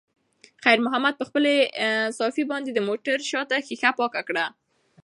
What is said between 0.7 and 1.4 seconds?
محمد په